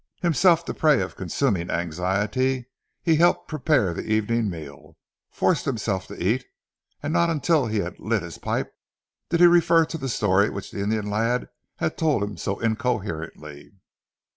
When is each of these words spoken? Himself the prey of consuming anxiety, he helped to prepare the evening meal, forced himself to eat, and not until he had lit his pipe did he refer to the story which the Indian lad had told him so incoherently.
Himself 0.23 0.65
the 0.65 0.73
prey 0.73 0.99
of 0.99 1.15
consuming 1.15 1.69
anxiety, 1.69 2.65
he 3.03 3.17
helped 3.17 3.45
to 3.47 3.51
prepare 3.51 3.93
the 3.93 4.01
evening 4.03 4.49
meal, 4.49 4.97
forced 5.29 5.65
himself 5.65 6.07
to 6.07 6.17
eat, 6.19 6.43
and 7.03 7.13
not 7.13 7.29
until 7.29 7.67
he 7.67 7.81
had 7.81 7.99
lit 7.99 8.23
his 8.23 8.39
pipe 8.39 8.73
did 9.29 9.41
he 9.41 9.45
refer 9.45 9.85
to 9.85 9.99
the 9.99 10.09
story 10.09 10.49
which 10.49 10.71
the 10.71 10.81
Indian 10.81 11.07
lad 11.07 11.49
had 11.75 11.99
told 11.99 12.23
him 12.23 12.35
so 12.35 12.57
incoherently. 12.61 13.73